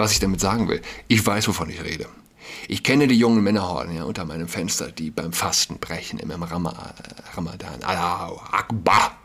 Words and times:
Was 0.00 0.12
ich 0.12 0.18
damit 0.18 0.40
sagen 0.40 0.66
will, 0.66 0.80
ich 1.08 1.26
weiß, 1.26 1.46
wovon 1.48 1.68
ich 1.68 1.84
rede. 1.84 2.06
Ich 2.68 2.82
kenne 2.82 3.06
die 3.06 3.18
jungen 3.18 3.44
Männerhorden 3.44 3.94
ja, 3.94 4.04
unter 4.04 4.24
meinem 4.24 4.48
Fenster, 4.48 4.90
die 4.90 5.10
beim 5.10 5.34
Fasten 5.34 5.76
brechen, 5.76 6.18
im 6.18 6.30
Ramadan, 6.30 7.82
Allahu 7.82 8.40
Akbar 8.50 9.18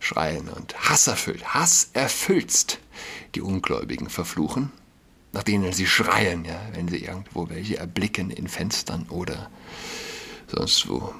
schreien 0.00 0.48
und 0.48 0.74
hasserfüllt, 0.88 1.52
hasserfüllst 1.52 2.78
die 3.34 3.42
Ungläubigen 3.42 4.08
verfluchen, 4.08 4.72
nach 5.32 5.42
denen 5.42 5.74
sie 5.74 5.86
schreien, 5.86 6.46
ja, 6.46 6.58
wenn 6.72 6.88
sie 6.88 7.04
irgendwo 7.04 7.50
welche 7.50 7.76
erblicken 7.76 8.30
in 8.30 8.48
Fenstern 8.48 9.04
oder 9.10 9.50
sonst 10.46 10.88
wo. 10.88 11.14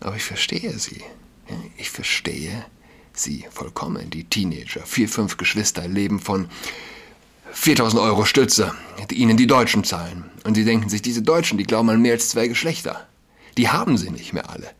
Aber 0.00 0.16
ich 0.16 0.24
verstehe 0.24 0.78
sie. 0.78 1.02
Ja, 1.48 1.56
ich 1.78 1.88
verstehe 1.88 2.66
sie 3.14 3.46
vollkommen. 3.50 4.10
Die 4.10 4.24
Teenager, 4.24 4.84
vier, 4.84 5.08
fünf 5.08 5.38
Geschwister 5.38 5.88
leben 5.88 6.20
von 6.20 6.50
4000 7.52 8.02
Euro 8.02 8.24
Stütze, 8.24 8.72
die 9.10 9.16
ihnen 9.16 9.36
die 9.36 9.46
Deutschen 9.46 9.84
zahlen. 9.84 10.30
Und 10.44 10.54
sie 10.54 10.64
denken 10.64 10.88
sich, 10.88 11.02
diese 11.02 11.22
Deutschen, 11.22 11.58
die 11.58 11.64
glauben 11.64 11.90
an 11.90 12.00
mehr 12.00 12.12
als 12.12 12.28
zwei 12.30 12.48
Geschlechter. 12.48 13.06
Die 13.56 13.68
haben 13.68 13.98
sie 13.98 14.10
nicht 14.10 14.32
mehr 14.32 14.50
alle. 14.50 14.70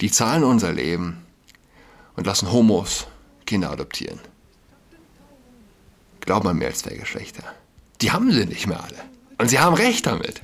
Die 0.00 0.10
zahlen 0.10 0.44
unser 0.44 0.72
Leben 0.72 1.24
und 2.16 2.26
lassen 2.26 2.52
Homos 2.52 3.06
Kinder 3.46 3.70
adoptieren. 3.70 4.20
Glauben 6.20 6.48
an 6.48 6.58
mehr 6.58 6.68
als 6.68 6.80
zwei 6.80 6.94
Geschlechter. 6.94 7.42
Die 8.00 8.12
haben 8.12 8.30
sie 8.32 8.46
nicht 8.46 8.66
mehr 8.66 8.82
alle. 8.82 8.98
Und 9.38 9.48
sie 9.48 9.58
haben 9.58 9.74
recht 9.74 10.06
damit. 10.06 10.42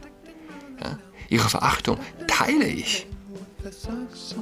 Ja? 0.83 0.99
Ihre 1.29 1.49
Verachtung 1.49 1.99
teile 2.27 2.67
ich 2.67 3.07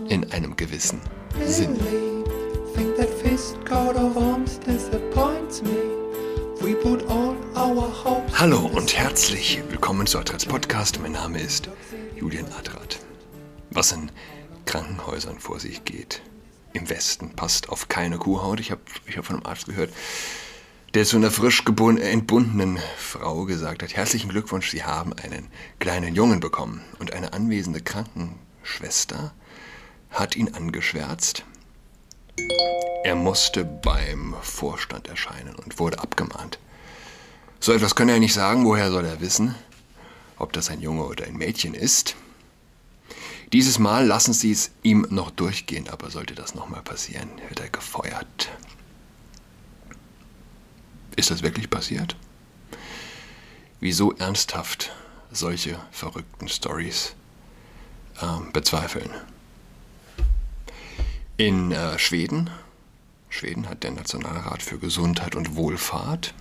in 0.09 0.31
einem 0.33 0.57
gewissen 0.57 1.01
Sinn. 1.45 1.79
Hallo 8.39 8.61
und 8.61 8.97
herzlich 8.97 9.63
willkommen 9.69 10.07
zu 10.07 10.19
Adrats 10.19 10.47
Podcast. 10.47 10.99
Mein 11.03 11.13
Name 11.13 11.39
ist 11.39 11.69
Julian 12.17 12.47
Adrat. 12.59 13.01
Was 13.71 13.93
in 13.93 14.11
Krankenhäusern 14.65 15.41
vor 15.41 15.61
sich 15.61 15.85
geht 15.85 16.23
im 16.73 16.89
Westen 16.89 17.37
passt 17.37 17.69
auf 17.69 17.89
keine 17.89 18.17
Kuhhaut. 18.17 18.61
Ich 18.61 18.71
habe 18.71 18.81
ich 19.05 19.19
hab 19.19 19.27
von 19.27 19.37
einem 19.37 19.47
Arzt 19.47 19.67
gehört, 19.67 19.93
der 20.95 21.05
zu 21.05 21.17
einer 21.17 21.31
frisch 21.31 21.65
entbundenen 21.67 22.79
Frau 22.97 23.45
gesagt 23.45 23.83
hat, 23.83 23.95
herzlichen 23.95 24.31
Glückwunsch, 24.31 24.71
Sie 24.71 24.85
haben 24.85 25.13
einen 25.13 25.49
kleinen 25.81 26.15
Jungen 26.15 26.41
bekommen. 26.41 26.81
Und 26.99 27.13
eine 27.13 27.35
anwesende 27.35 27.83
Krankenschwester 27.83 29.35
hat 30.09 30.35
ihn 30.35 30.55
angeschwärzt. 30.55 31.45
Er 33.05 33.15
musste 33.15 33.65
beim 33.65 34.35
Vorstand 34.43 35.09
erscheinen 35.09 35.55
und 35.57 35.79
wurde 35.79 36.01
abgemahnt. 36.01 36.59
So 37.61 37.73
etwas 37.73 37.95
kann 37.95 38.09
er 38.09 38.19
nicht 38.19 38.35
sagen, 38.35 38.65
woher 38.65 38.91
soll 38.91 39.05
er 39.05 39.21
wissen, 39.21 39.55
ob 40.37 40.53
das 40.53 40.71
ein 40.71 40.81
Junge 40.81 41.05
oder 41.05 41.25
ein 41.25 41.37
Mädchen 41.37 41.75
ist. 41.75 42.17
Dieses 43.53 43.79
Mal 43.79 44.07
lassen 44.07 44.33
sie 44.33 44.51
es 44.51 44.71
ihm 44.83 45.07
noch 45.11 45.31
durchgehen, 45.31 45.89
aber 45.89 46.11
sollte 46.11 46.35
das 46.35 46.55
nochmal 46.55 46.83
passieren, 46.83 47.29
wird 47.49 47.61
er 47.61 47.69
gefeuert. 47.69 48.51
Ist 51.17 51.31
das 51.31 51.43
wirklich 51.43 51.71
passiert? 51.71 52.17
Wieso 53.81 54.13
ernsthaft 54.13 54.93
solche 55.31 55.79
verrückten 55.93 56.49
Stories 56.49 57.15
äh, 58.21 58.51
bezweifeln? 58.53 59.11
In 61.37 61.73
äh, 61.73 61.99
Schweden, 61.99 62.49
Schweden 63.29 63.69
hat 63.69 63.83
der 63.83 63.91
Nationalrat 63.91 64.63
für 64.63 64.79
Gesundheit 64.79 65.35
und 65.35 65.57
Wohlfahrt 65.57 66.33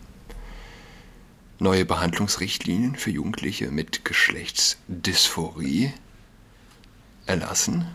neue 1.57 1.83
Behandlungsrichtlinien 1.83 2.95
für 2.95 3.09
Jugendliche 3.09 3.71
mit 3.71 4.05
Geschlechtsdysphorie 4.05 5.91
erlassen. 7.25 7.87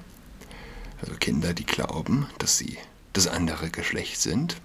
Also 1.01 1.15
Kinder, 1.15 1.55
die 1.55 1.67
glauben, 1.67 2.27
dass 2.39 2.59
sie 2.59 2.77
das 3.13 3.29
andere 3.29 3.71
Geschlecht 3.71 4.21
sind. 4.21 4.57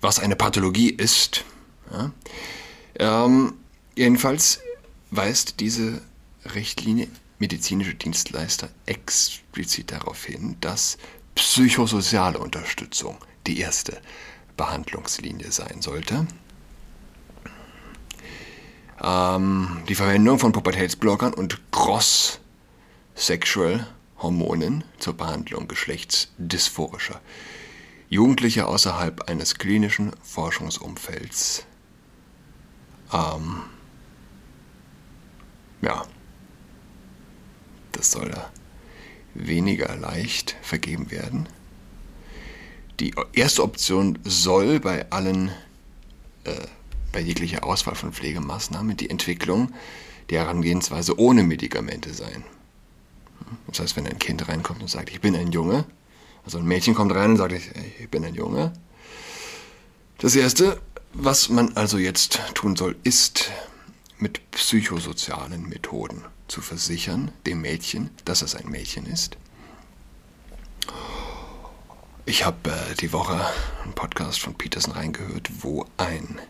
Was 0.00 0.18
eine 0.18 0.36
Pathologie 0.36 0.88
ist. 0.88 1.44
Ja. 1.92 2.12
Ähm, 2.94 3.52
jedenfalls 3.96 4.60
weist 5.10 5.60
diese 5.60 6.00
Richtlinie 6.54 7.08
medizinische 7.40 7.94
Dienstleister 7.94 8.68
explizit 8.86 9.90
darauf 9.90 10.24
hin, 10.24 10.56
dass 10.60 10.98
psychosoziale 11.34 12.38
Unterstützung 12.38 13.18
die 13.46 13.58
erste 13.58 14.00
Behandlungslinie 14.56 15.50
sein 15.50 15.82
sollte. 15.82 16.26
Ähm, 19.02 19.82
die 19.88 19.94
Verwendung 19.94 20.38
von 20.38 20.52
Pubertätsblockern 20.52 21.34
und 21.34 21.60
Cross 21.72 22.40
Sexual 23.16 23.86
Hormonen 24.18 24.84
zur 24.98 25.14
Behandlung 25.14 25.66
geschlechtsdysphorischer 25.66 27.20
Jugendlicher 28.10 28.68
außerhalb 28.68 29.28
eines 29.28 29.54
klinischen 29.54 30.12
Forschungsumfelds. 30.22 31.64
Ähm, 33.12 33.62
ja, 35.80 36.04
das 38.00 38.12
soll 38.12 38.30
da 38.30 38.50
weniger 39.34 39.94
leicht 39.94 40.56
vergeben 40.62 41.10
werden. 41.10 41.46
Die 42.98 43.14
erste 43.34 43.62
Option 43.62 44.18
soll 44.24 44.80
bei 44.80 45.10
allen, 45.10 45.50
äh, 46.44 46.66
bei 47.12 47.20
jeglicher 47.20 47.62
Auswahl 47.62 47.94
von 47.94 48.14
Pflegemaßnahmen 48.14 48.96
die 48.96 49.10
Entwicklung 49.10 49.72
der 50.30 50.40
Herangehensweise 50.40 51.18
ohne 51.18 51.42
Medikamente 51.42 52.14
sein. 52.14 52.42
Das 53.66 53.80
heißt, 53.80 53.96
wenn 53.96 54.06
ein 54.06 54.18
Kind 54.18 54.48
reinkommt 54.48 54.80
und 54.80 54.88
sagt, 54.88 55.10
ich 55.10 55.20
bin 55.20 55.36
ein 55.36 55.52
Junge, 55.52 55.84
also 56.46 56.56
ein 56.56 56.64
Mädchen 56.64 56.94
kommt 56.94 57.14
rein 57.14 57.32
und 57.32 57.36
sagt, 57.36 57.52
ich 57.52 58.08
bin 58.08 58.24
ein 58.24 58.34
Junge. 58.34 58.72
Das 60.16 60.34
Erste, 60.34 60.80
was 61.12 61.50
man 61.50 61.76
also 61.76 61.98
jetzt 61.98 62.40
tun 62.54 62.76
soll, 62.76 62.96
ist 63.04 63.50
mit 64.20 64.50
psychosozialen 64.50 65.68
Methoden 65.68 66.24
zu 66.48 66.60
versichern, 66.60 67.32
dem 67.46 67.60
Mädchen, 67.62 68.10
dass 68.24 68.42
es 68.42 68.54
ein 68.54 68.68
Mädchen 68.68 69.06
ist. 69.06 69.36
Ich 72.26 72.44
habe 72.44 72.70
äh, 72.70 72.94
die 72.94 73.12
Woche 73.12 73.44
einen 73.82 73.94
Podcast 73.94 74.40
von 74.40 74.54
Peterson 74.54 74.92
reingehört, 74.92 75.50
wo 75.60 75.86
ein, 75.96 76.40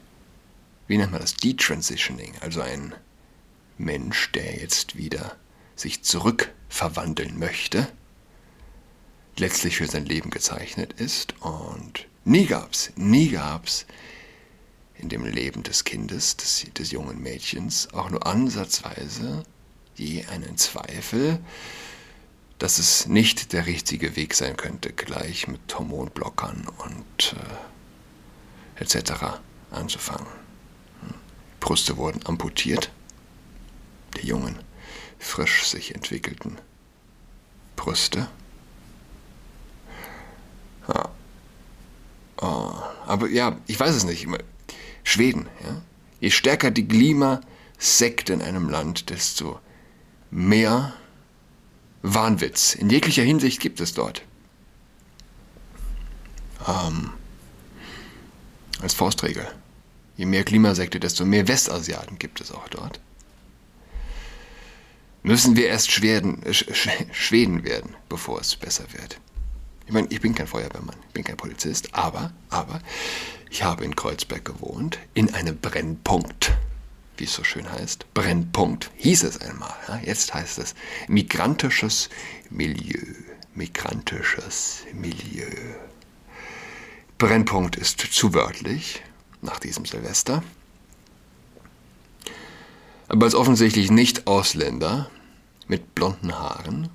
wie 0.88 0.98
nennt 0.98 1.12
man 1.12 1.20
das, 1.20 1.34
Detransitioning, 1.34 2.34
also 2.40 2.60
ein 2.60 2.94
Mensch, 3.78 4.32
der 4.32 4.56
jetzt 4.56 4.96
wieder 4.96 5.36
sich 5.76 6.02
zurückverwandeln 6.02 7.38
möchte, 7.38 7.88
letztlich 9.36 9.76
für 9.76 9.86
sein 9.86 10.04
Leben 10.04 10.30
gezeichnet 10.30 10.94
ist. 10.94 11.34
Und 11.40 12.06
nie 12.24 12.46
gab's, 12.46 12.92
nie 12.96 13.30
gab's 13.30 13.86
in 15.00 15.08
dem 15.08 15.24
Leben 15.24 15.62
des 15.62 15.84
Kindes, 15.84 16.36
des, 16.36 16.66
des 16.76 16.90
jungen 16.90 17.20
Mädchens, 17.20 17.88
auch 17.92 18.10
nur 18.10 18.26
ansatzweise 18.26 19.44
je 19.96 20.24
einen 20.26 20.56
Zweifel, 20.56 21.38
dass 22.58 22.78
es 22.78 23.06
nicht 23.06 23.52
der 23.52 23.66
richtige 23.66 24.16
Weg 24.16 24.34
sein 24.34 24.56
könnte, 24.56 24.92
gleich 24.92 25.48
mit 25.48 25.60
Hormonblockern 25.76 26.66
und 26.84 27.34
äh, 28.78 28.82
etc. 28.82 29.40
anzufangen. 29.70 30.26
Brüste 31.58 31.96
wurden 31.96 32.24
amputiert, 32.24 32.90
die 34.16 34.26
jungen 34.26 34.58
frisch 35.18 35.66
sich 35.66 35.94
entwickelten 35.94 36.58
Brüste. 37.76 38.28
Ja. 40.88 41.10
Oh. 42.40 42.72
Aber 43.06 43.28
ja, 43.28 43.58
ich 43.66 43.78
weiß 43.78 43.94
es 43.94 44.04
nicht. 44.04 44.26
Schweden, 45.10 45.46
ja. 45.64 45.82
Je 46.20 46.30
stärker 46.30 46.70
die 46.70 46.86
Klimasekt 46.86 48.28
in 48.28 48.42
einem 48.42 48.68
Land, 48.68 49.08
desto 49.10 49.58
mehr 50.30 50.92
Wahnwitz 52.02 52.74
in 52.74 52.90
jeglicher 52.90 53.22
Hinsicht 53.22 53.60
gibt 53.60 53.80
es 53.80 53.94
dort. 53.94 54.22
Ähm, 56.68 57.10
als 58.80 58.94
Faustregel. 58.94 59.46
Je 60.16 60.26
mehr 60.26 60.44
Klimasekte, 60.44 61.00
desto 61.00 61.24
mehr 61.24 61.48
Westasiaten 61.48 62.18
gibt 62.18 62.40
es 62.40 62.52
auch 62.52 62.68
dort 62.68 63.00
müssen 65.22 65.56
wir 65.56 65.66
erst 65.66 65.90
Schweden, 65.90 66.42
äh, 66.44 66.54
Schweden 66.54 67.64
werden, 67.64 67.96
bevor 68.08 68.40
es 68.40 68.56
besser 68.56 68.84
wird. 68.92 69.18
Ich 69.86 69.92
meine, 69.92 70.06
ich 70.10 70.20
bin 70.20 70.34
kein 70.34 70.46
Feuerwehrmann, 70.46 70.96
ich 71.08 71.14
bin 71.14 71.24
kein 71.24 71.36
Polizist, 71.36 71.94
aber, 71.94 72.32
aber, 72.48 72.80
ich 73.50 73.62
habe 73.62 73.84
in 73.84 73.96
Kreuzberg 73.96 74.44
gewohnt, 74.44 74.98
in 75.14 75.34
einem 75.34 75.58
Brennpunkt, 75.58 76.52
wie 77.16 77.24
es 77.24 77.34
so 77.34 77.44
schön 77.44 77.70
heißt. 77.70 78.14
Brennpunkt 78.14 78.90
hieß 78.96 79.24
es 79.24 79.40
einmal, 79.40 79.74
ja? 79.88 80.00
jetzt 80.04 80.32
heißt 80.32 80.58
es 80.58 80.74
migrantisches 81.08 82.08
Milieu. 82.48 83.00
Migrantisches 83.54 84.84
Milieu. 84.94 85.50
Brennpunkt 87.18 87.76
ist 87.76 88.00
zu 88.00 88.32
wörtlich. 88.32 89.02
nach 89.42 89.58
diesem 89.58 89.84
Silvester. 89.84 90.42
Aber 93.08 93.26
als 93.26 93.34
offensichtlich 93.34 93.90
Nicht-Ausländer 93.90 95.10
mit 95.66 95.94
blonden 95.94 96.38
Haaren. 96.38 96.88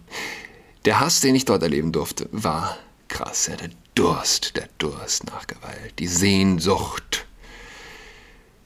Der 0.85 0.99
Hass, 0.99 1.21
den 1.21 1.35
ich 1.35 1.45
dort 1.45 1.63
erleben 1.63 1.91
durfte, 1.91 2.29
war 2.31 2.77
krass. 3.07 3.47
Ja, 3.47 3.55
der 3.55 3.69
Durst, 3.95 4.57
der 4.57 4.67
Durst 4.77 5.23
nach 5.25 5.47
Gewalt, 5.47 5.99
die 5.99 6.07
Sehnsucht. 6.07 7.25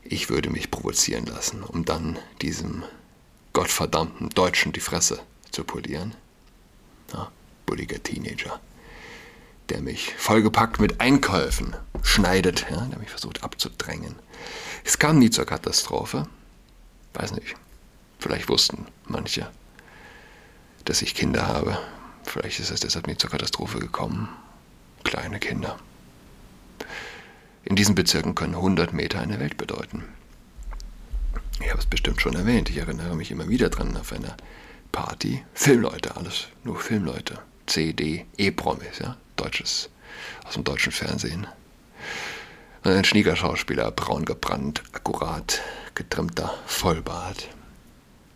Ich 0.03 0.31
würde 0.31 0.49
mich 0.49 0.71
provozieren 0.71 1.27
lassen, 1.27 1.61
um 1.61 1.85
dann 1.85 2.17
diesem 2.41 2.83
gottverdammten 3.53 4.29
Deutschen 4.29 4.73
die 4.73 4.79
Fresse 4.79 5.19
zu 5.51 5.63
polieren. 5.63 6.15
Ja, 7.13 7.31
bulliger 7.67 8.01
Teenager, 8.01 8.59
der 9.69 9.81
mich 9.81 10.15
vollgepackt 10.15 10.79
mit 10.79 10.99
Einkäufen 10.99 11.75
schneidet, 12.01 12.65
ja, 12.71 12.81
der 12.85 12.97
mich 12.97 13.11
versucht 13.11 13.43
abzudrängen. 13.43 14.15
Es 14.83 14.97
kam 14.97 15.19
nie 15.19 15.29
zur 15.29 15.45
Katastrophe. 15.45 16.27
Weiß 17.13 17.33
nicht. 17.33 17.55
Vielleicht 18.17 18.49
wussten 18.49 18.87
manche, 19.05 19.47
dass 20.85 21.03
ich 21.03 21.13
Kinder 21.13 21.47
habe. 21.47 21.77
Vielleicht 22.23 22.59
ist 22.59 22.71
es 22.71 22.79
deshalb 22.79 23.05
nie 23.05 23.17
zur 23.17 23.29
Katastrophe 23.29 23.79
gekommen. 23.79 24.27
Kleine 25.03 25.39
Kinder. 25.39 25.77
In 27.63 27.75
diesen 27.75 27.95
Bezirken 27.95 28.35
können 28.35 28.55
100 28.55 28.93
Meter 28.93 29.19
eine 29.19 29.39
Welt 29.39 29.57
bedeuten. 29.57 30.03
Ich 31.61 31.69
habe 31.69 31.79
es 31.79 31.85
bestimmt 31.85 32.21
schon 32.21 32.35
erwähnt. 32.35 32.69
Ich 32.69 32.77
erinnere 32.77 33.15
mich 33.15 33.31
immer 33.31 33.49
wieder 33.49 33.69
dran 33.69 33.95
auf 33.97 34.13
einer 34.13 34.35
Party. 34.91 35.43
Filmleute, 35.53 36.15
alles 36.15 36.47
nur 36.63 36.79
Filmleute. 36.79 37.39
CD, 37.67 38.25
E-Promis, 38.37 38.99
ja, 38.99 39.17
deutsches, 39.35 39.89
aus 40.45 40.53
dem 40.53 40.63
deutschen 40.63 40.91
Fernsehen. 40.91 41.47
Und 42.83 42.91
ein 42.91 43.05
Schniegerschauspieler, 43.05 43.91
braun 43.91 44.25
gebrannt, 44.25 44.83
akkurat 44.93 45.61
getrimmter 45.95 46.53
Vollbart, 46.65 47.49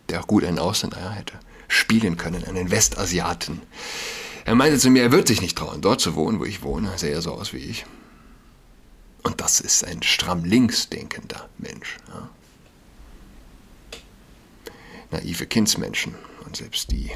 der 0.09 0.19
auch 0.19 0.27
gut 0.27 0.43
einen 0.43 0.59
Ausländer 0.59 1.11
hätte 1.11 1.39
spielen 1.73 2.17
können, 2.17 2.45
einen 2.45 2.71
Westasiaten. 2.71 3.61
Er 4.45 4.55
meinte 4.55 4.77
zu 4.77 4.89
mir, 4.89 5.03
er 5.03 5.11
wird 5.11 5.27
sich 5.27 5.41
nicht 5.41 5.57
trauen, 5.57 5.81
dort 5.81 6.01
zu 6.01 6.15
wohnen, 6.15 6.39
wo 6.39 6.45
ich 6.45 6.63
wohne, 6.63 6.97
sähe 6.97 7.13
er 7.13 7.21
so 7.21 7.33
aus 7.33 7.53
wie 7.53 7.57
ich. 7.57 7.85
Und 9.23 9.39
das 9.39 9.61
ist 9.61 9.85
ein 9.85 10.03
stramm 10.03 10.43
links 10.43 10.89
denkender 10.89 11.49
Mensch. 11.57 11.97
Ja. 12.09 12.29
Naive 15.11 15.45
Kindsmenschen 15.45 16.15
und 16.45 16.57
selbst 16.57 16.91
die 16.91 17.11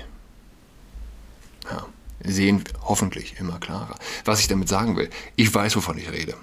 ja, 1.70 1.86
sehen 2.24 2.64
hoffentlich 2.84 3.36
immer 3.40 3.60
klarer. 3.60 3.96
Was 4.24 4.40
ich 4.40 4.48
damit 4.48 4.70
sagen 4.70 4.96
will, 4.96 5.10
ich 5.36 5.54
weiß, 5.54 5.76
wovon 5.76 5.98
ich 5.98 6.10
rede. 6.12 6.36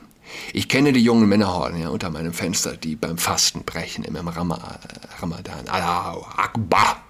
Ich 0.53 0.69
kenne 0.69 0.93
die 0.93 1.03
jungen 1.03 1.29
Männerhorden 1.29 1.81
ja, 1.81 1.89
unter 1.89 2.11
meinem 2.11 2.33
Fenster, 2.33 2.77
die 2.77 2.97
beim 2.97 3.19
Fasten 3.19 3.63
brechen 3.63 4.05
im 4.05 4.17
Ramadan. 4.17 5.69
Allahu 5.69 6.25
Akbar 6.37 7.03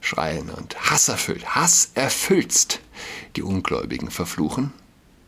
schreien 0.00 0.50
und 0.50 0.76
hasserfüllt, 0.90 1.54
hasserfüllst 1.54 2.80
die 3.36 3.42
Ungläubigen 3.42 4.10
verfluchen, 4.10 4.72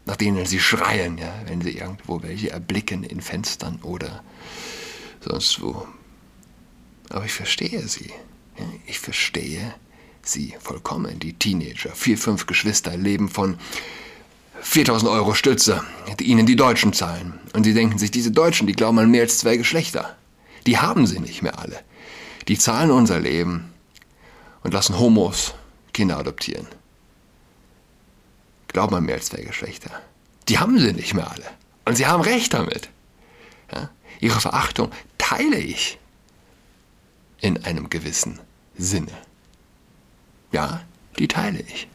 nach 0.04 0.16
denen 0.16 0.46
sie 0.46 0.60
schreien, 0.60 1.18
ja, 1.18 1.34
wenn 1.46 1.60
sie 1.60 1.78
irgendwo 1.78 2.22
welche 2.22 2.50
erblicken 2.50 3.02
in 3.02 3.20
Fenstern 3.20 3.80
oder 3.82 4.22
sonst 5.20 5.60
wo. 5.60 5.86
Aber 7.10 7.24
ich 7.24 7.32
verstehe 7.32 7.86
sie. 7.86 8.12
Ja, 8.58 8.64
ich 8.86 8.98
verstehe 8.98 9.74
sie 10.22 10.54
vollkommen. 10.60 11.18
Die 11.18 11.34
Teenager, 11.34 11.90
vier, 11.94 12.18
fünf 12.18 12.46
Geschwister 12.46 12.96
leben 12.96 13.28
von 13.28 13.58
4000 14.60 15.10
Euro 15.10 15.34
Stütze, 15.34 15.84
die 16.18 16.24
ihnen 16.24 16.46
die 16.46 16.56
Deutschen 16.56 16.92
zahlen. 16.92 17.38
Und 17.52 17.64
sie 17.64 17.74
denken 17.74 17.98
sich, 17.98 18.10
diese 18.10 18.30
Deutschen, 18.30 18.66
die 18.66 18.72
glauben 18.72 18.98
an 18.98 19.10
mehr 19.10 19.22
als 19.22 19.38
zwei 19.38 19.56
Geschlechter. 19.56 20.16
Die 20.66 20.78
haben 20.78 21.06
sie 21.06 21.20
nicht 21.20 21.42
mehr 21.42 21.58
alle. 21.58 21.80
Die 22.48 22.58
zahlen 22.58 22.90
unser 22.90 23.20
Leben 23.20 23.72
und 24.62 24.72
lassen 24.72 24.98
Homos 24.98 25.54
Kinder 25.92 26.18
adoptieren. 26.18 26.66
Glauben 28.76 28.94
an 28.94 29.04
mehr 29.06 29.14
als 29.14 29.28
zwei 29.28 29.40
Geschlechter. 29.40 30.02
Die 30.50 30.58
haben 30.58 30.78
sie 30.78 30.92
nicht 30.92 31.14
mehr 31.14 31.30
alle. 31.30 31.46
Und 31.86 31.96
sie 31.96 32.04
haben 32.04 32.20
recht 32.20 32.52
damit. 32.52 32.90
Ja? 33.72 33.88
Ihre 34.20 34.38
Verachtung 34.38 34.92
teile 35.16 35.56
ich 35.56 35.98
in 37.40 37.64
einem 37.64 37.88
gewissen 37.88 38.38
Sinne. 38.76 39.16
Ja, 40.52 40.82
die 41.18 41.26
teile 41.26 41.60
ich. 41.60 41.88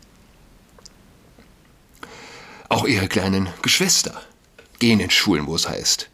Auch 2.67 2.85
ihre 2.85 3.07
kleinen 3.07 3.47
Geschwister 3.61 4.19
gehen 4.79 4.99
in 4.99 5.11
Schulen, 5.11 5.45
wo 5.45 5.53
es 5.53 5.69
heißt 5.69 6.09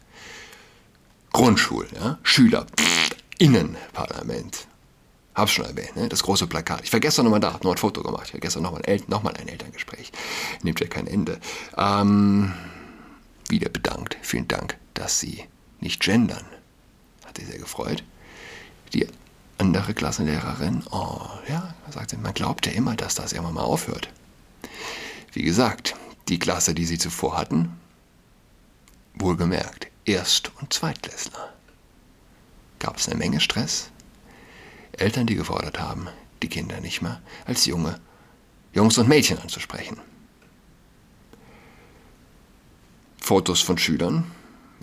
Grundschulen, 1.32 1.88
ja? 1.94 2.18
Schüler, 2.22 2.66
Innenparlament. 3.38 4.66
Hab's 5.38 5.52
schon 5.52 5.66
erwähnt, 5.66 5.94
ne? 5.94 6.08
das 6.08 6.24
große 6.24 6.48
Plakat. 6.48 6.80
Ich 6.82 6.92
war 6.92 6.98
gestern 6.98 7.24
nochmal 7.24 7.38
da, 7.38 7.52
hab 7.52 7.62
noch 7.62 7.70
ein 7.70 7.78
Foto 7.78 8.02
gemacht. 8.02 8.24
Ich 8.26 8.34
war 8.34 8.40
gestern 8.40 8.64
nochmal 8.64 8.82
ein, 8.86 9.02
noch 9.06 9.24
ein 9.24 9.48
Elterngespräch. 9.48 10.10
Nimmt 10.64 10.80
ja 10.80 10.88
kein 10.88 11.06
Ende. 11.06 11.38
Ähm, 11.76 12.52
wieder 13.48 13.68
bedankt. 13.68 14.16
Vielen 14.20 14.48
Dank, 14.48 14.76
dass 14.94 15.20
Sie 15.20 15.44
nicht 15.78 16.00
gendern. 16.00 16.44
Hat 17.24 17.36
sich 17.36 17.46
sehr 17.46 17.58
gefreut. 17.58 18.02
Die 18.94 19.06
andere 19.58 19.94
Klassenlehrerin, 19.94 20.82
oh 20.90 21.20
ja, 21.48 21.72
sagt 21.88 22.10
sie, 22.10 22.16
man 22.16 22.34
glaubt 22.34 22.66
ja 22.66 22.72
immer, 22.72 22.96
dass 22.96 23.14
das 23.14 23.32
irgendwann 23.32 23.54
mal 23.54 23.62
aufhört. 23.62 24.08
Wie 25.32 25.42
gesagt, 25.42 25.94
die 26.28 26.40
Klasse, 26.40 26.74
die 26.74 26.84
sie 26.84 26.98
zuvor 26.98 27.36
hatten, 27.36 27.78
wohlgemerkt, 29.14 29.86
Erst- 30.04 30.50
und 30.60 30.72
Zweitklässler. 30.72 31.52
Gab 32.80 32.96
es 32.96 33.08
eine 33.08 33.18
Menge 33.18 33.40
Stress? 33.40 33.90
Eltern, 35.00 35.26
die 35.26 35.34
gefordert 35.34 35.78
haben, 35.78 36.08
die 36.42 36.48
Kinder 36.48 36.80
nicht 36.80 37.02
mehr 37.02 37.20
als 37.46 37.66
Junge, 37.66 38.00
Jungs 38.72 38.98
und 38.98 39.08
Mädchen 39.08 39.38
anzusprechen. 39.38 39.98
Fotos 43.20 43.60
von 43.60 43.78
Schülern 43.78 44.30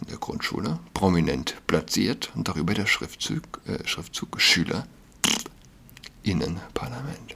in 0.02 0.08
der 0.08 0.18
Grundschule, 0.18 0.80
prominent 0.94 1.56
platziert 1.68 2.32
und 2.36 2.48
darüber 2.48 2.74
der 2.74 2.86
Schriftzug, 2.86 3.62
äh, 3.66 3.88
Schriftzug 3.88 4.40
Schüler 4.42 4.88
Innenparlament. 6.24 7.36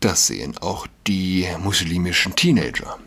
Das 0.00 0.26
sehen 0.26 0.58
auch 0.58 0.86
die 1.06 1.48
muslimischen 1.58 2.34
Teenager. 2.34 2.98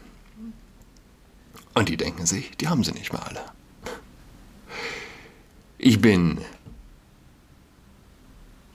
Und 1.73 1.89
die 1.89 1.97
denken 1.97 2.25
sich, 2.25 2.51
die 2.57 2.69
haben 2.69 2.85
sie 2.85 2.93
nicht 2.93 3.11
mehr 3.11 3.27
alle. 3.27 3.43
Ich 5.77 5.99
bin, 5.99 6.39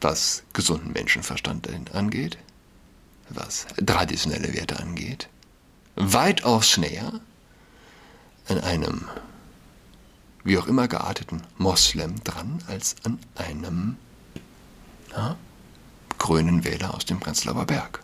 was 0.01 0.43
gesunden 0.53 0.93
Menschenverstand 0.93 1.69
angeht, 1.95 2.39
was 3.29 3.67
traditionelle 3.85 4.55
Werte 4.55 4.79
angeht, 4.81 5.29
weitaus 5.97 6.77
näher 6.77 7.21
an 8.49 8.61
einem 8.61 9.09
wie 10.43 10.57
auch 10.57 10.67
immer 10.67 10.89
gearteten 10.89 11.43
Moslem 11.59 12.25
dran 12.25 12.65
als 12.67 12.97
an 13.05 13.19
einem 13.35 13.97
ja, 15.11 15.37
grünen 16.19 16.65
Wähler 16.65 16.95
aus 16.95 17.05
dem 17.05 17.21
Prenzlauer 17.21 17.67
Berg 17.67 18.01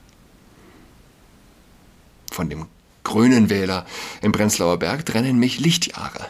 von 2.37 2.51
dem 2.51 2.67
grünen 3.03 3.49
Wähler 3.49 3.87
im 4.21 4.33
Prenzlauer 4.33 4.79
Berg 4.79 5.07
trennen 5.07 5.39
mich 5.39 5.59
Lichtjahre. 5.59 6.27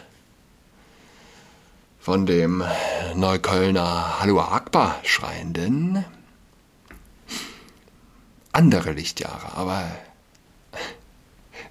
Von 1.99 2.25
dem 2.25 2.63
Neuköllner 3.17 4.19
Hallo 4.19 4.39
Akbar 4.39 4.99
schreienden 5.03 6.05
andere 8.51 8.91
Lichtjahre, 8.91 9.55
aber 9.55 9.91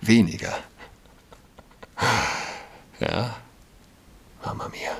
weniger. 0.00 0.58
Ja, 2.98 3.36
Mama 4.44 4.68
mia. 4.68 4.96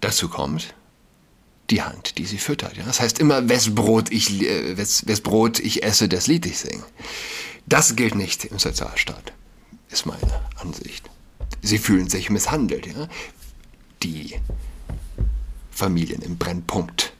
Dazu 0.00 0.28
kommt, 0.28 0.74
die 1.70 1.82
Hand, 1.82 2.18
die 2.18 2.26
sie 2.26 2.38
füttert. 2.38 2.76
Ja? 2.76 2.84
Das 2.84 3.00
heißt 3.00 3.18
immer, 3.18 3.48
wes 3.48 3.74
Brot 3.74 4.12
ich, 4.12 4.40
äh, 4.42 4.76
wes, 4.76 5.06
wes 5.08 5.20
Brot 5.20 5.58
ich 5.58 5.82
esse, 5.82 6.08
das 6.08 6.28
Lied 6.28 6.46
ich 6.46 6.58
singe. 6.58 6.84
Das 7.66 7.96
gilt 7.96 8.14
nicht 8.14 8.44
im 8.44 8.58
Sozialstaat, 8.58 9.32
ist 9.88 10.06
meine 10.06 10.42
Ansicht. 10.56 11.10
Sie 11.62 11.78
fühlen 11.78 12.08
sich 12.08 12.30
misshandelt. 12.30 12.86
Ja? 12.86 13.08
Die 14.04 14.38
Familien 15.70 16.20
im 16.20 16.36
Brennpunkt, 16.36 17.14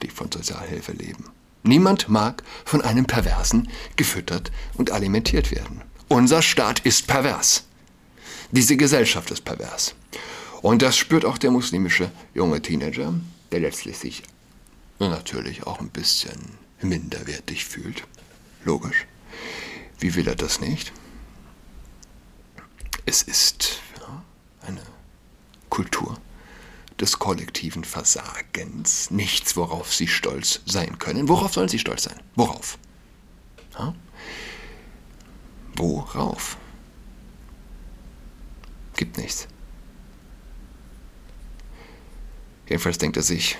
die 0.00 0.08
von 0.08 0.30
Sozialhilfe 0.30 0.92
leben. 0.92 1.24
Niemand 1.64 2.08
mag 2.08 2.44
von 2.64 2.82
einem 2.82 3.04
Perversen 3.04 3.68
gefüttert 3.96 4.52
und 4.74 4.92
alimentiert 4.92 5.50
werden. 5.50 5.82
Unser 6.06 6.40
Staat 6.40 6.78
ist 6.80 7.08
pervers. 7.08 7.64
Diese 8.52 8.76
Gesellschaft 8.76 9.32
ist 9.32 9.44
pervers. 9.44 9.96
Und 10.62 10.82
das 10.82 10.96
spürt 10.96 11.24
auch 11.24 11.36
der 11.36 11.50
muslimische 11.50 12.12
junge 12.32 12.62
Teenager, 12.62 13.12
der 13.50 13.58
letztlich 13.60 13.98
sich 13.98 14.22
natürlich 15.00 15.66
auch 15.66 15.80
ein 15.80 15.90
bisschen 15.90 16.38
minderwertig 16.80 17.64
fühlt. 17.64 18.04
Logisch. 18.64 19.06
Wie 19.98 20.14
will 20.14 20.28
er 20.28 20.36
das 20.36 20.60
nicht? 20.60 20.92
Es 23.04 23.22
ist 23.22 23.80
ja, 23.98 24.22
eine 24.62 24.93
Kultur 25.74 26.16
des 27.00 27.18
kollektiven 27.18 27.82
Versagens. 27.82 29.10
Nichts, 29.10 29.56
worauf 29.56 29.92
sie 29.92 30.06
stolz 30.06 30.60
sein 30.66 31.00
können. 31.00 31.28
Worauf 31.28 31.52
sollen 31.52 31.68
sie 31.68 31.80
stolz 31.80 32.04
sein? 32.04 32.20
Worauf? 32.36 32.78
Ja? 33.76 33.92
Worauf? 35.74 36.56
Gibt 38.94 39.18
nichts. 39.18 39.48
Jedenfalls 42.68 42.98
denkt 42.98 43.16
er 43.16 43.24
sich, 43.24 43.58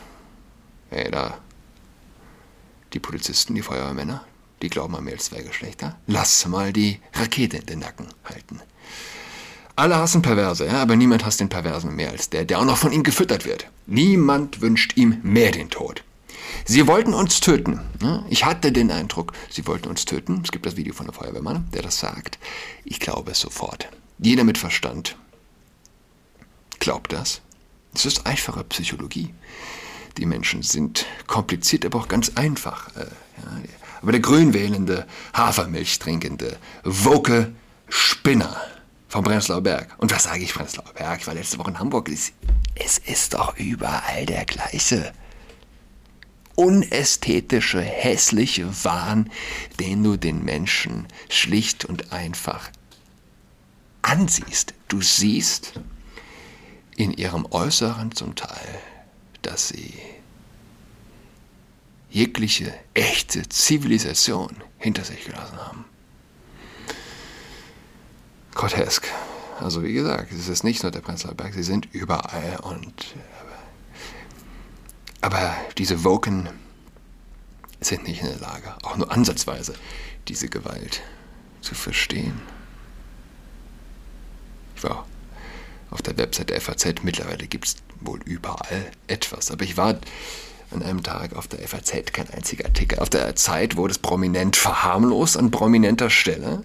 ey, 0.90 1.11
da, 1.11 1.40
die 2.92 3.00
Polizisten, 3.00 3.56
die 3.56 3.62
Feuerwehrmänner, 3.62 4.25
die 4.62 4.71
glauben 4.71 4.94
an 4.94 5.02
mehr 5.02 5.14
als 5.14 5.25
zwei 5.25 5.42
Geschlechter. 5.42 5.99
Lass 6.06 6.47
mal 6.47 6.73
die 6.73 7.00
Rakete 7.12 7.56
in 7.56 7.66
den 7.66 7.80
Nacken 7.80 8.06
halten. 8.25 8.61
Alle 9.76 9.97
hassen 9.97 10.23
Perverse, 10.23 10.66
ja, 10.66 10.81
aber 10.81 10.95
niemand 10.95 11.25
hasst 11.25 11.40
den 11.40 11.49
Perversen 11.49 11.97
mehr 11.97 12.11
als 12.11 12.31
der, 12.31 12.45
der 12.45 12.61
auch 12.61 12.64
noch 12.64 12.76
von 12.76 12.93
ihm 12.93 13.02
gefüttert 13.02 13.45
wird. 13.45 13.66
Niemand 13.87 14.61
wünscht 14.61 14.97
ihm 14.97 15.19
mehr 15.25 15.50
den 15.50 15.69
Tod. 15.69 16.04
Sie 16.64 16.87
wollten 16.87 17.12
uns 17.12 17.40
töten. 17.40 17.81
Ich 18.31 18.45
hatte 18.45 18.71
den 18.71 18.93
Eindruck, 18.93 19.33
sie 19.50 19.66
wollten 19.66 19.88
uns 19.88 20.04
töten. 20.04 20.43
Es 20.45 20.52
gibt 20.52 20.64
das 20.64 20.76
Video 20.76 20.95
von 20.95 21.07
einem 21.07 21.14
Feuerwehrmann, 21.14 21.69
der 21.75 21.83
das 21.83 21.99
sagt. 21.99 22.38
Ich 22.85 23.00
glaube 23.00 23.33
es 23.33 23.40
sofort. 23.40 23.88
Jeder 24.19 24.45
mit 24.45 24.59
Verstand 24.59 25.16
glaubt 26.78 27.12
das. 27.12 27.40
Es 27.95 28.07
ist 28.07 28.26
einfache 28.26 28.62
Psychologie. 28.64 29.35
Die 30.19 30.26
Menschen 30.26 30.62
sind 30.62 31.07
kompliziert, 31.26 31.85
aber 31.85 31.99
auch 31.99 32.09
ganz 32.09 32.33
einfach. 32.37 32.95
Äh, 32.97 33.07
aber 34.00 34.12
der 34.12 34.21
grünwählende, 34.21 35.07
Hafermilch 35.35 35.99
trinkende, 35.99 36.59
woke 36.85 37.52
Spinner 37.88 38.57
vom 39.14 39.23
Prenzlauer 39.23 39.61
Berg. 39.61 39.94
Und 39.99 40.11
was 40.11 40.25
sage 40.25 40.42
ich 40.42 40.52
Prenzlauer 40.52 40.92
Berg? 40.92 41.21
Ich 41.21 41.26
war 41.28 41.35
letzte 41.35 41.56
Woche 41.59 41.71
in 41.71 41.78
Hamburg. 41.78 42.11
Es 42.75 42.99
ist 42.99 43.35
doch 43.35 43.56
überall 43.56 44.26
der 44.26 44.44
gleiche 44.44 45.12
unästhetische, 46.56 47.80
hässliche 47.80 48.66
Wahn, 48.85 49.30
den 49.78 50.02
du 50.02 50.16
den 50.16 50.44
Menschen 50.44 51.06
schlicht 51.28 51.85
und 51.85 52.12
einfach 52.12 52.71
ansiehst. 54.02 54.75
Du 54.88 55.00
siehst 55.00 55.75
in 56.97 57.12
ihrem 57.12 57.47
Äußeren 57.52 58.11
zum 58.11 58.35
Teil, 58.35 58.80
dass 59.42 59.68
sie 59.68 59.94
jegliche 62.11 62.75
echte 62.94 63.49
Zivilisation 63.49 64.56
hinter 64.78 65.04
sich 65.04 65.25
gelassen 65.25 65.56
haben 65.56 65.85
grotesk. 68.54 69.08
Also 69.61 69.82
wie 69.82 69.92
gesagt, 69.92 70.32
es 70.32 70.49
ist 70.49 70.64
nicht 70.64 70.82
nur 70.82 70.92
der 70.92 71.00
Prenzlauer 71.00 71.34
Berg, 71.34 71.54
sie 71.54 71.62
sind 71.62 71.88
überall 71.92 72.58
und 72.62 73.14
aber 75.20 75.56
diese 75.78 76.04
Woken 76.04 76.50
sind 77.80 78.06
nicht 78.06 78.20
in 78.20 78.28
der 78.28 78.40
Lage, 78.40 78.75
auch 78.82 78.96
nur 78.96 79.11
ansatzweise 79.11 79.75
diese 80.28 80.49
Gewalt 80.49 81.02
zu 81.62 81.75
verstehen. 81.75 82.42
Ich 84.76 84.84
war 84.84 85.06
auf 85.90 86.02
der 86.02 86.18
Website 86.18 86.50
der 86.50 86.61
FAZ, 86.61 87.02
mittlerweile 87.02 87.46
gibt 87.46 87.66
es 87.66 87.76
wohl 88.00 88.20
überall 88.25 88.90
etwas, 89.06 89.50
aber 89.50 89.64
ich 89.64 89.76
war 89.76 89.96
an 90.70 90.82
einem 90.82 91.02
Tag 91.02 91.34
auf 91.37 91.46
der 91.49 91.66
FAZ 91.66 92.12
kein 92.12 92.28
einziger 92.30 92.66
Artikel. 92.66 92.99
Auf 92.99 93.08
der 93.08 93.34
Zeit 93.37 93.76
wurde 93.76 93.92
es 93.92 93.99
prominent 93.99 94.56
verharmlost 94.56 95.38
an 95.38 95.50
prominenter 95.50 96.11
Stelle. 96.11 96.64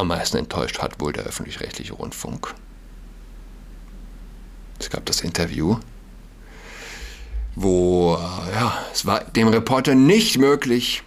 Am 0.00 0.08
meisten 0.08 0.38
enttäuscht 0.38 0.78
hat 0.78 0.98
wohl 0.98 1.12
der 1.12 1.24
öffentlich-rechtliche 1.24 1.92
Rundfunk. 1.92 2.54
Es 4.78 4.88
gab 4.88 5.04
das 5.04 5.20
Interview, 5.20 5.76
wo 7.54 8.14
äh, 8.14 8.54
ja, 8.54 8.82
es 8.94 9.04
war 9.04 9.22
dem 9.22 9.48
Reporter 9.48 9.94
nicht 9.94 10.38
möglich, 10.38 11.02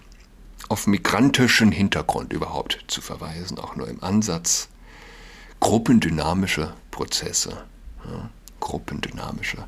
auf 0.70 0.86
migrantischen 0.86 1.72
Hintergrund 1.72 2.34
überhaupt 2.34 2.84
zu 2.86 3.02
verweisen, 3.02 3.58
auch 3.58 3.76
nur 3.76 3.88
im 3.88 4.04
Ansatz. 4.04 4.70
Gruppendynamische 5.60 6.76
Prozesse, 6.92 7.64
ja, 8.06 8.30
gruppendynamische 8.60 9.66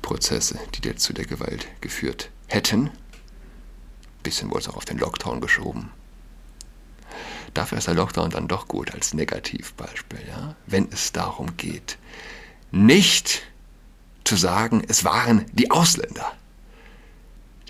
Prozesse, 0.00 0.58
die 0.74 0.88
jetzt 0.88 1.02
zu 1.02 1.12
der 1.12 1.26
Gewalt 1.26 1.66
geführt 1.82 2.30
hätten. 2.46 2.88
Bisschen 4.22 4.48
wurde 4.48 4.60
es 4.60 4.68
auch 4.70 4.76
auf 4.76 4.86
den 4.86 4.96
Lockdown 4.96 5.42
geschoben. 5.42 5.90
Dafür 7.56 7.78
ist 7.78 7.86
der 7.86 7.94
Lockdown 7.94 8.28
dann 8.28 8.48
doch 8.48 8.68
gut 8.68 8.92
als 8.92 9.14
Negativbeispiel, 9.14 10.20
ja? 10.28 10.54
wenn 10.66 10.92
es 10.92 11.12
darum 11.12 11.56
geht, 11.56 11.96
nicht 12.70 13.44
zu 14.24 14.36
sagen, 14.36 14.84
es 14.86 15.04
waren 15.04 15.46
die 15.52 15.70
Ausländer, 15.70 16.34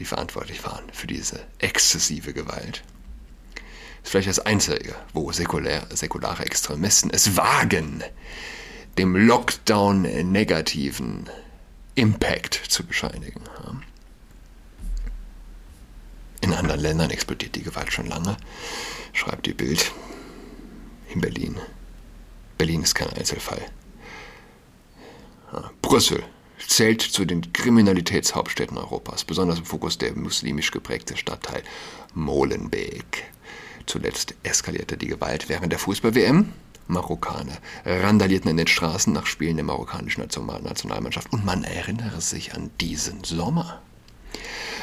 die 0.00 0.04
verantwortlich 0.04 0.64
waren 0.64 0.82
für 0.92 1.06
diese 1.06 1.38
exzessive 1.58 2.32
Gewalt. 2.32 2.82
Das 3.54 4.06
ist 4.06 4.10
vielleicht 4.10 4.28
das 4.28 4.40
Einzige, 4.40 4.96
wo 5.12 5.30
säkulär, 5.30 5.86
säkulare 5.90 6.44
Extremisten 6.44 7.12
es 7.12 7.36
wagen, 7.36 8.02
dem 8.98 9.14
Lockdown 9.14 10.02
negativen 10.32 11.30
Impact 11.94 12.54
zu 12.54 12.84
bescheinigen. 12.84 13.42
In 16.46 16.54
anderen 16.54 16.80
Ländern 16.80 17.10
explodiert 17.10 17.56
die 17.56 17.62
Gewalt 17.64 17.92
schon 17.92 18.06
lange 18.06 18.36
schreibt 19.12 19.46
die 19.46 19.54
Bild 19.54 19.92
in 21.12 21.20
Berlin. 21.20 21.56
Berlin 22.56 22.82
ist 22.82 22.94
kein 22.94 23.10
Einzelfall. 23.10 23.60
Brüssel 25.82 26.22
zählt 26.68 27.02
zu 27.02 27.24
den 27.24 27.52
Kriminalitätshauptstädten 27.52 28.78
Europas, 28.78 29.24
besonders 29.24 29.58
im 29.58 29.64
Fokus 29.64 29.98
der 29.98 30.14
muslimisch 30.14 30.70
geprägte 30.70 31.16
Stadtteil 31.16 31.62
Molenbeek. 32.14 33.24
Zuletzt 33.86 34.34
eskalierte 34.44 34.96
die 34.96 35.08
Gewalt 35.08 35.48
während 35.48 35.72
der 35.72 35.80
Fußball-WM. 35.80 36.52
Marokkaner 36.86 37.58
randalierten 37.84 38.52
in 38.52 38.56
den 38.56 38.68
Straßen 38.68 39.12
nach 39.12 39.26
Spielen 39.26 39.56
der 39.56 39.64
marokkanischen 39.64 40.22
Nationalmannschaft. 40.22 41.32
Und 41.32 41.44
man 41.44 41.64
erinnere 41.64 42.20
sich 42.20 42.54
an 42.54 42.70
diesen 42.80 43.24
Sommer. 43.24 43.82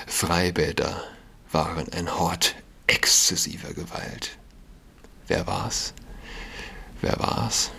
Freibäder 0.06 1.02
waren 1.54 1.88
ein 1.94 2.20
Hort 2.20 2.56
exzessiver 2.88 3.74
Gewalt. 3.74 4.38
Wer 5.28 5.48
war's? 5.48 5.94
Wer 7.02 7.18
war's? 7.20 7.72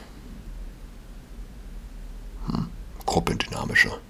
Hm. 2.46 2.68
Gruppendynamische, 3.04 4.00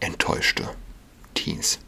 enttäuschte 0.00 0.68
Teens. 1.34 1.78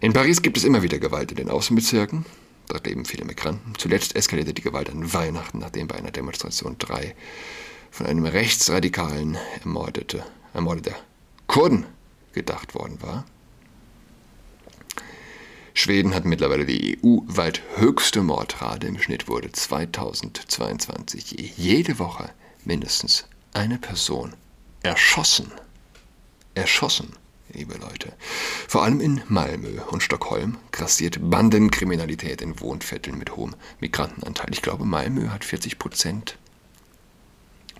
In 0.00 0.12
Paris 0.12 0.40
gibt 0.40 0.56
es 0.56 0.64
immer 0.64 0.82
wieder 0.82 0.98
Gewalt 0.98 1.30
in 1.30 1.36
den 1.36 1.50
Außenbezirken. 1.50 2.24
Dort 2.68 2.86
leben 2.86 3.04
viele 3.04 3.24
Migranten. 3.24 3.74
Zuletzt 3.76 4.16
eskalierte 4.16 4.54
die 4.54 4.62
Gewalt 4.62 4.88
an 4.88 5.12
Weihnachten, 5.12 5.58
nachdem 5.58 5.88
bei 5.88 5.96
einer 5.96 6.10
Demonstration 6.10 6.76
drei 6.78 7.14
von 7.90 8.06
einem 8.06 8.24
Rechtsradikalen 8.24 9.36
ermordete, 9.62 10.24
ermordete 10.54 10.94
Kurden 11.46 11.84
gedacht 12.32 12.74
worden 12.74 13.02
war. 13.02 13.26
Schweden 15.74 16.14
hat 16.14 16.24
mittlerweile 16.24 16.66
die 16.66 16.98
EU-weit 17.02 17.62
höchste 17.76 18.22
Mordrate. 18.22 18.86
Im 18.86 18.98
Schnitt 18.98 19.28
wurde 19.28 19.52
2022 19.52 21.56
jede 21.56 21.98
Woche 21.98 22.30
mindestens 22.64 23.26
eine 23.52 23.78
Person 23.78 24.34
erschossen. 24.82 25.52
Erschossen, 26.54 27.12
liebe 27.52 27.74
Leute. 27.78 28.12
Vor 28.68 28.82
allem 28.82 29.00
in 29.00 29.22
Malmö 29.28 29.80
und 29.90 30.02
Stockholm 30.02 30.58
grassiert 30.72 31.18
Bandenkriminalität 31.20 32.42
in 32.42 32.60
Wohnvierteln 32.60 33.18
mit 33.18 33.36
hohem 33.36 33.54
Migrantenanteil. 33.80 34.52
Ich 34.52 34.62
glaube, 34.62 34.84
Malmö 34.84 35.28
hat 35.28 35.44
40 35.44 35.78
Prozent 35.78 36.36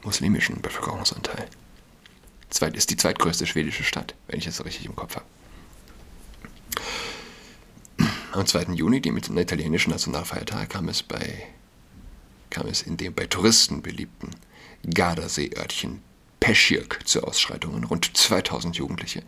muslimischen 0.03 0.63
Bevölkerungsanteil. 0.63 1.47
Zweit 2.49 2.77
ist 2.77 2.91
die 2.91 2.97
zweitgrößte 2.97 3.47
schwedische 3.47 3.85
Stadt, 3.85 4.15
wenn 4.27 4.39
ich 4.39 4.47
das 4.47 4.65
richtig 4.65 4.87
im 4.87 4.97
Kopf 4.97 5.17
habe. 5.17 5.27
Am 8.33 8.47
2. 8.47 8.75
Juni, 8.75 9.01
dem 9.01 9.17
italienischen 9.17 9.91
Nationalfeiertag, 9.91 10.71
kam 10.71 10.89
es, 10.89 11.03
bei, 11.03 11.49
kam 12.49 12.69
es 12.69 12.83
in 12.83 12.97
dem 12.97 13.13
bei 13.13 13.27
Touristen 13.27 13.83
beliebten 13.83 14.31
Gardasee-Örtchen 14.89 16.01
Peschirk 16.39 17.01
zu 17.09 17.25
Ausschreitungen. 17.25 17.83
Rund 17.83 18.17
2000 18.17 18.77
Jugendliche, 18.77 19.25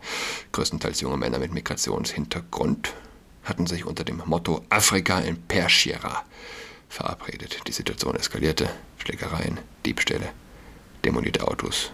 größtenteils 0.53 1.01
junge 1.01 1.17
Männer 1.17 1.39
mit 1.39 1.53
Migrationshintergrund, 1.53 2.93
hatten 3.43 3.67
sich 3.67 3.85
unter 3.85 4.05
dem 4.05 4.21
Motto 4.25 4.63
Afrika 4.69 5.19
in 5.19 5.35
Perschira 5.35 6.23
verabredet. 6.87 7.59
Die 7.67 7.73
Situation 7.73 8.15
eskalierte, 8.15 8.69
Schlägereien, 8.99 9.59
Diebstähle, 9.85 10.29
demolierte 11.03 11.45
Autos. 11.45 11.91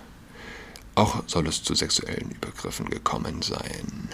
Auch 0.93 1.23
soll 1.25 1.47
es 1.47 1.63
zu 1.63 1.73
sexuellen 1.73 2.29
Übergriffen 2.29 2.87
gekommen 2.87 3.41
sein. 3.41 4.09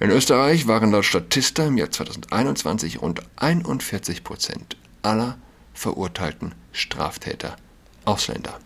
In 0.00 0.08
Österreich 0.08 0.66
waren 0.66 0.92
laut 0.92 1.04
Statista 1.04 1.66
im 1.66 1.76
Jahr 1.76 1.90
2021 1.90 3.02
rund 3.02 3.20
41 3.36 4.24
Prozent 4.24 4.78
aller 5.02 5.36
verurteilten 5.74 6.54
Straftäter 6.72 7.56
Ausländer. 8.06 8.58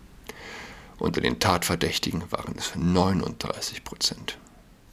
Unter 0.97 1.19
den 1.19 1.41
Tatverdächtigen 1.41 2.23
waren 2.31 2.55
es 2.57 2.71
39 2.77 3.83
Prozent. 3.83 4.37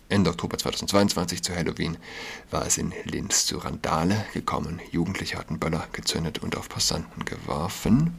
Ende 0.08 0.30
Oktober 0.30 0.58
2022 0.58 1.44
zu 1.44 1.54
Halloween 1.54 1.96
war 2.50 2.66
es 2.66 2.76
in 2.76 2.92
Linz 3.04 3.46
zu 3.46 3.58
Randale 3.58 4.26
gekommen. 4.34 4.80
Jugendliche 4.90 5.38
hatten 5.38 5.60
Böller 5.60 5.86
gezündet 5.92 6.40
und 6.40 6.56
auf 6.56 6.68
Passanten 6.68 7.24
geworfen. 7.24 8.14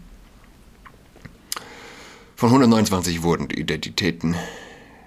Von 2.37 2.47
129 2.47 3.21
wurden 3.21 3.49
die 3.49 3.59
Identitäten 3.59 4.37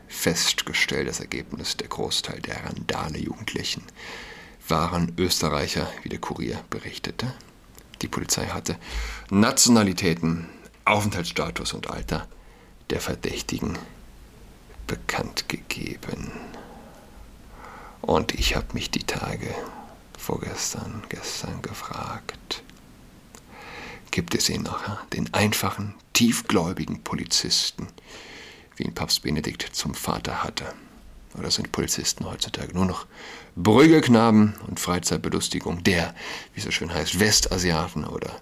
festgestellt. 0.08 1.08
Das 1.08 1.20
Ergebnis 1.20 1.76
der 1.76 1.88
Großteil 1.88 2.40
der 2.40 2.64
Randale-Jugendlichen 2.64 3.82
waren 4.68 5.12
Österreicher, 5.18 5.88
wie 6.02 6.08
der 6.08 6.18
Kurier 6.18 6.64
berichtete. 6.70 7.32
Die 8.02 8.08
Polizei 8.08 8.46
hatte 8.46 8.76
Nationalitäten, 9.30 10.48
Aufenthaltsstatus 10.84 11.72
und 11.72 11.90
Alter 11.90 12.28
der 12.90 13.00
Verdächtigen 13.00 13.78
bekannt 14.86 15.48
gegeben. 15.48 16.30
Und 18.02 18.34
ich 18.34 18.54
habe 18.54 18.66
mich 18.74 18.90
die 18.90 19.04
Tage 19.04 19.52
vorgestern, 20.16 21.02
gestern 21.08 21.62
gefragt, 21.62 22.62
gibt 24.10 24.34
es 24.34 24.48
ihn 24.48 24.62
noch, 24.62 25.04
den 25.06 25.32
einfachen, 25.34 25.94
tiefgläubigen 26.12 27.02
Polizisten, 27.02 27.88
wie 28.76 28.84
ihn 28.84 28.94
Papst 28.94 29.22
Benedikt 29.22 29.62
zum 29.72 29.94
Vater 29.94 30.42
hatte? 30.44 30.66
Oder 31.34 31.50
sind 31.50 31.72
Polizisten 31.72 32.24
heutzutage 32.24 32.72
nur 32.72 32.86
noch 32.86 33.06
Brüggelknaben 33.56 34.54
und 34.66 34.80
Freizeitbelustigung 34.80 35.82
der, 35.82 36.14
wie 36.54 36.60
es 36.60 36.64
so 36.64 36.70
schön 36.70 36.92
heißt, 36.92 37.20
Westasiaten 37.20 38.04
oder 38.04 38.40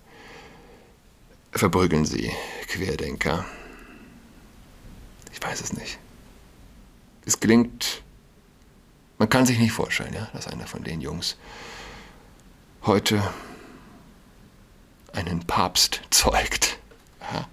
verprügeln 1.53 2.05
sie 2.05 2.31
Querdenker? 2.69 3.45
Ich 5.33 5.43
weiß 5.43 5.61
es 5.61 5.73
nicht. 5.73 5.99
Es 7.26 7.41
klingt, 7.41 8.03
man 9.19 9.29
kann 9.29 9.47
sich 9.47 9.59
nicht 9.59 9.73
vorstellen, 9.73 10.14
ja, 10.14 10.29
dass 10.33 10.47
einer 10.47 10.67
von 10.67 10.85
den 10.85 11.00
Jungs 11.00 11.37
heute 12.83 13.23
einen 15.12 15.45
Papst 15.47 16.03
zeugt. 16.11 16.79
Ja. 17.21 17.49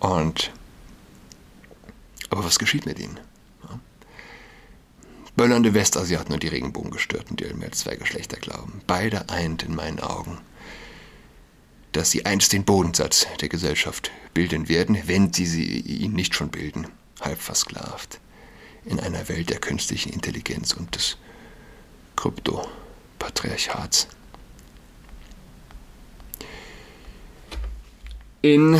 Und 0.00 0.52
aber 2.30 2.44
was 2.44 2.58
geschieht 2.58 2.86
mit 2.86 2.98
ihnen? 2.98 3.20
Böllernde 5.36 5.74
Westasiaten 5.74 6.32
und 6.32 6.42
die 6.42 6.48
Regenbogengestörten, 6.48 7.36
die 7.36 7.52
mehr 7.54 7.72
zwei 7.72 7.96
Geschlechter 7.96 8.36
glauben. 8.36 8.80
Beide 8.86 9.28
eint 9.28 9.64
in 9.64 9.74
meinen 9.74 10.00
Augen 10.00 10.38
dass 11.94 12.10
sie 12.10 12.26
einst 12.26 12.52
den 12.52 12.64
Bodensatz 12.64 13.26
der 13.40 13.48
Gesellschaft 13.48 14.10
bilden 14.34 14.68
werden, 14.68 14.98
wenn 15.06 15.32
sie, 15.32 15.46
sie 15.46 15.64
ihn 15.80 16.12
nicht 16.12 16.34
schon 16.34 16.50
bilden, 16.50 16.88
halb 17.20 17.40
versklavt, 17.40 18.18
in 18.84 18.98
einer 18.98 19.28
Welt 19.28 19.48
der 19.48 19.60
künstlichen 19.60 20.12
Intelligenz 20.12 20.72
und 20.72 20.96
des 20.96 21.16
Kryptopatriarchats. 22.16 24.08
In 28.44 28.78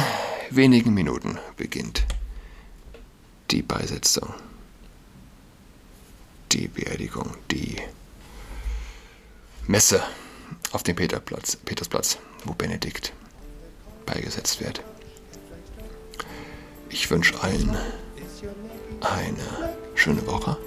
wenigen 0.50 0.92
Minuten 0.92 1.38
beginnt 1.56 2.04
die 3.50 3.62
Beisetzung, 3.62 4.28
die 6.52 6.68
Beerdigung, 6.68 7.30
die 7.50 7.78
Messe 9.66 10.02
auf 10.72 10.82
dem 10.82 10.96
Peterplatz, 10.96 11.56
Petersplatz, 11.56 12.18
wo 12.44 12.52
Benedikt 12.52 13.14
beigesetzt 14.04 14.60
wird. 14.60 14.82
Ich 16.90 17.10
wünsche 17.10 17.40
allen 17.40 17.74
eine 19.00 19.78
schöne 19.94 20.26
Woche. 20.26 20.58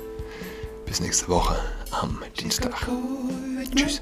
Bis 0.87 1.01
nächste 1.01 1.27
Woche 1.27 1.55
am 1.91 2.23
Dienstag. 2.39 2.73
Tschüss. 3.75 4.01